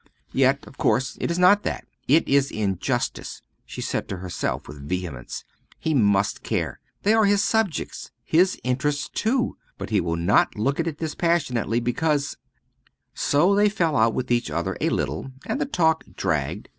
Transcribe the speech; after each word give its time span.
"Yet, 0.33 0.65
of 0.65 0.79
course, 0.79 1.15
it 1.21 1.29
is 1.29 1.37
not 1.37 1.61
that; 1.61 1.85
it 2.07 2.27
is 2.27 2.49
injustice!" 2.49 3.43
she 3.67 3.81
said 3.81 4.07
to 4.09 4.17
herself, 4.17 4.67
with 4.67 4.89
vehemence. 4.89 5.43
"He 5.77 5.93
must 5.93 6.41
care; 6.41 6.79
they 7.03 7.13
are 7.13 7.25
his 7.25 7.43
subjects, 7.43 8.09
his 8.23 8.59
interests 8.63 9.07
too. 9.09 9.57
But 9.77 9.91
he 9.91 10.01
will 10.01 10.15
not 10.15 10.57
look 10.57 10.79
at 10.79 10.87
it 10.87 10.97
dispassionately, 10.97 11.79
because" 11.81 12.35
So 13.29 13.53
they 13.53 13.69
fell 13.69 13.95
out 13.95 14.15
with 14.15 14.31
each 14.31 14.49
other 14.49 14.75
a 14.81 14.89
little, 14.89 15.29
and 15.45 15.61
the 15.61 15.67
talk 15.67 16.03
dragged. 16.15 16.69